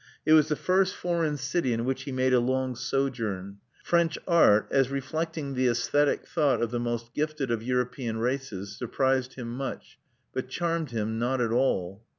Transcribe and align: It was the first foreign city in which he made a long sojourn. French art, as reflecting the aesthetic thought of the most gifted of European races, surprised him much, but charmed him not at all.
It 0.25 0.33
was 0.33 0.47
the 0.47 0.55
first 0.55 0.95
foreign 0.95 1.37
city 1.37 1.73
in 1.73 1.85
which 1.85 2.05
he 2.05 2.11
made 2.11 2.33
a 2.33 2.39
long 2.39 2.75
sojourn. 2.75 3.59
French 3.83 4.17
art, 4.27 4.67
as 4.71 4.89
reflecting 4.89 5.53
the 5.53 5.67
aesthetic 5.67 6.25
thought 6.25 6.59
of 6.59 6.71
the 6.71 6.79
most 6.79 7.13
gifted 7.13 7.51
of 7.51 7.61
European 7.61 8.17
races, 8.17 8.75
surprised 8.75 9.35
him 9.35 9.55
much, 9.55 9.99
but 10.33 10.49
charmed 10.49 10.89
him 10.89 11.19
not 11.19 11.39
at 11.39 11.51
all. 11.51 12.03